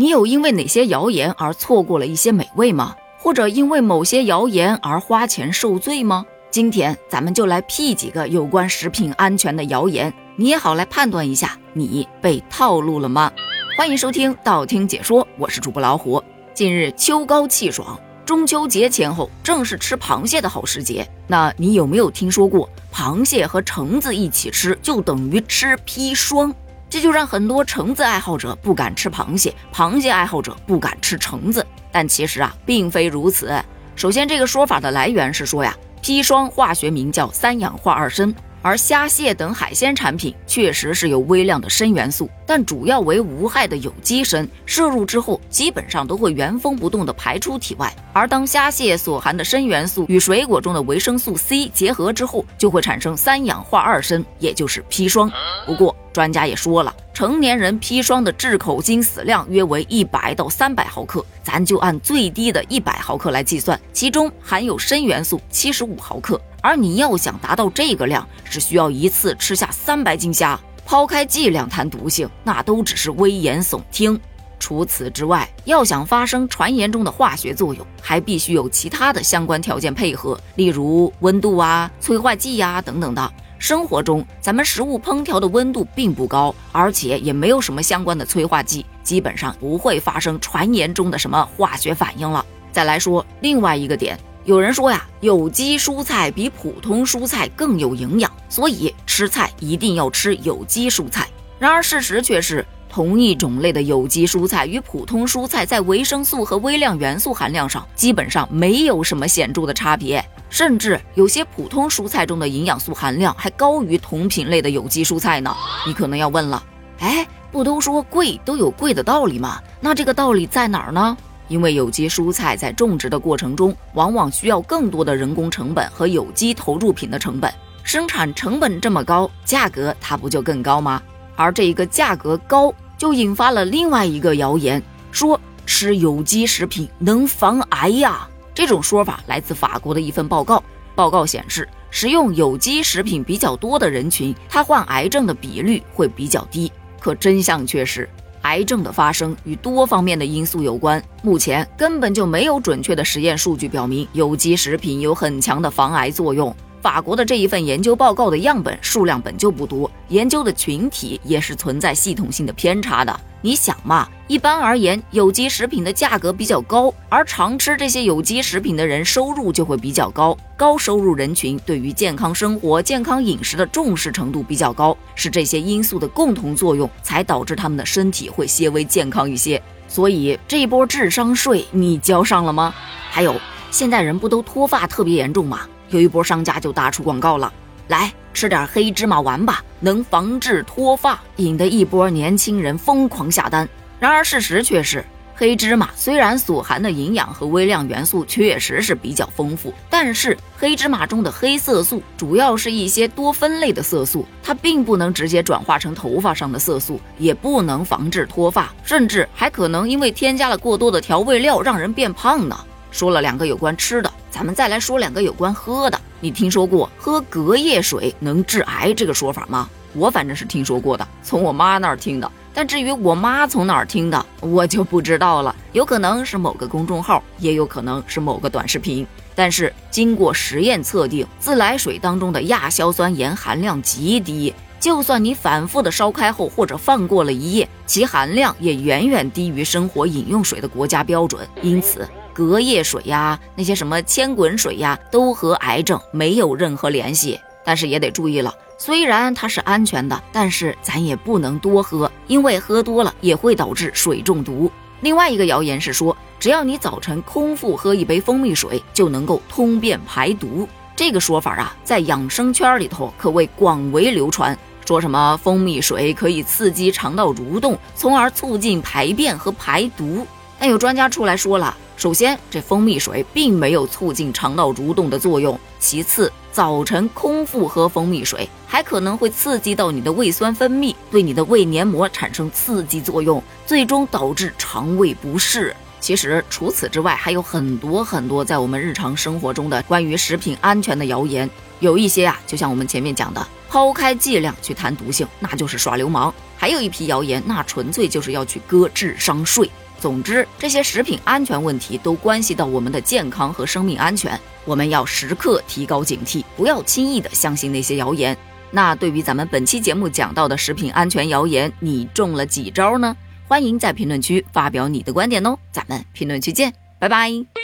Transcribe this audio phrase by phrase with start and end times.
[0.00, 2.96] 你有因为哪些谣言而错过了一些美味吗？
[3.18, 6.24] 或者因为某些谣言而花钱受罪吗？
[6.50, 13.30] 今天咱们就来辟几个有关食品安全的谣言，你也好来判断一下，你被套路了吗？
[13.76, 16.24] 欢迎收听道听解说，我是主播老虎。
[16.54, 21.06] 近日秋高气爽，中秋节前后正是吃螃蟹的好时节。
[21.26, 26.54] 那你有没有听说过，螃蟹和橙子一起吃就等于吃砒霜？
[26.90, 31.64] 这就让很多橙子爱好者不敢吃螃蟹，螃蟹爱好者不敢吃橙子。
[31.92, 33.54] 但其实啊，并非如此。
[33.94, 38.34] 首先，这个说法的来源是说呀，砒霜化学名叫三氧化二砷。
[38.62, 47.90] 而虾蟹等海鲜产品确实是有微量的砷元素，但主要为无害的有机砷，摄入之后基本上都会原封不动的排出体外。
[48.12, 55.32] 而当虾蟹所含的砷元素与水果中的维生素 C 结合之后，就会产生三氧化二砷，也就是砒霜。
[55.64, 66.40] 不过专家也说了，成年人砒霜的致口金死量约为一百到三百毫克，咱就按最低的一百毫克来计算，其中含有砷元素七十五毫克。
[66.62, 70.58] 而你要想达到这个量，是需要一次吃下三百斤虾。
[70.84, 74.20] 抛开剂量谈毒性，那都只是危言耸听。
[74.58, 83.32] 除此之外，要想发生传言中的化学作用，还必须有其他的相关条件配合，例如温度啊、催化剂呀等等的。
[83.60, 92.44] 生活中，咱们食物烹调的温度并不高，而且也没有什么相关的催化剂，基本上不会发生传言中的什么化学反应了。
[92.72, 94.18] 再来说另外一个点。
[94.44, 101.28] 有人说呀，有机蔬菜比普通蔬菜更有营养，所以吃菜一定要吃有机蔬菜。
[101.58, 115.54] 然而事实却是，同一种类的有机蔬菜与普通蔬菜在维生素和微量元素含量上基本上没有什么显著的差别，甚至有些普通蔬菜中的营养素含量还高于同品类的有机蔬菜呢。
[115.86, 116.60] 你可能要问了，
[116.98, 119.60] 哎，不都说贵都有贵的道理吗？
[119.80, 121.16] 那这个道理在哪儿呢？
[121.46, 127.52] 因为有机蔬菜在种植的过程中，往往需要更多的人工成本和有机投入品的成本，
[127.84, 131.00] 生产成本这么高，价格它不就更高吗？
[131.36, 138.28] 而这一个价格高，就引发了另外一个谣言，说吃有机食品能防癌呀。
[138.52, 140.62] 这种说法来自法国的一份报告，
[140.94, 146.70] 报告显示，食用有机食品比较多的人群，他患癌症的比率会比较低。
[147.00, 148.06] 可真相却是。
[148.42, 156.54] 癌症的发生与多方面的因素有关，目前根本就没有准确的实验数据表明有机食品有很强的防癌作用。
[156.80, 163.20] 法国的这一份研究报告的样本数量本就不多，研究的群体也是存在系统性的偏差的。
[163.42, 170.36] 你想嘛，一般而言，有机食品的价格比较高，而常吃这些有机食品的人收入就会比较高。
[170.56, 179.60] 高收入人群对于健康生活、健康饮食的重视程度比较高，是这些因素的共同作用，才导致他们的身体会些微健康一些。
[179.88, 182.74] 所以这一波智商税你交上了吗？
[183.10, 183.34] 还有，
[183.70, 185.60] 现在人不都脱发特别严重吗？
[185.90, 187.52] 有一波商家就打出广告了，
[187.88, 193.68] 来吃点黑芝麻丸吧，能防治脱发，引得一波年轻人疯狂下单。
[193.98, 212.56] 然而事实却是，黑芝麻虽然所含的营养和微量元素确实是比较丰富，但是黑芝麻中的黑色素主要是一些多酚类的色素，它并不能直接转化成头发上的色素，也不能防治脱发，甚至还可能因为添加了过多的调味料让人变胖呢。
[212.90, 214.12] 说了两个有关吃的。
[214.30, 216.00] 咱们再来说两个有关喝的。
[216.20, 219.68] 你听说过喝隔夜水能致癌这个说法吗？
[219.92, 222.30] 我反正是听说过的，从我妈那儿听的。
[222.52, 225.54] 但至于我妈从哪儿听的，我就不知道了。
[225.72, 229.06] 有可能是某个公众号，也有可能是某个短视频。
[229.34, 241.48] 但是经过实验测定，自来水当中的亚硝酸盐含量极低，就算你反复的烧开后或者放过了一夜，其含量也远远低于生活饮用水的国家标准。
[241.62, 242.06] 因此。
[242.40, 247.38] 隔夜水呀，那些什么千滚水呀，都和癌症没有任何联系。
[247.66, 254.72] 但是也得注意了，虽然它是安全的，但是咱也不能多喝，因为喝多了也会导致水中毒。
[255.02, 260.66] 另外一个谣言是说，只要你早晨空腹喝一杯蜂蜜水，就能够通便排毒。
[260.96, 270.26] 这个说法啊，在养生圈里头可谓广为流传，说什么蜂蜜水可以刺激肠道蠕动，从而促进排便和排毒。
[270.60, 271.74] 但有专家出来说了。
[271.96, 275.58] 首先，这蜂蜜水并没有促进肠道蠕动的作用。
[275.78, 285.74] 其次，早晨空腹喝蜂蜜水，还可能会刺激到你的胃酸分泌，对你的胃黏膜产生刺激作用，最终导致肠胃不适。
[285.98, 291.48] 其实，除此之外，还有很多很多在我们日常生活中的关于食品安全的谣言。
[291.80, 299.70] 有一些啊，就像我们前面讲的，抛开剂量去谈毒性，那就是耍流氓；还有一批谣言，那纯粹就是要去割智商税。
[300.00, 308.36] 总之，这些食品安全问题都关系到我们的健康和生命安全，我们要时刻提高警惕，不要轻易的相信那些谣言。
[308.70, 313.14] 那对于咱们本期节目讲到的食品安全谣言，你中了几招呢？
[313.46, 317.59] 欢迎在评论区发表你的观点哦，咱们评论区见，拜拜。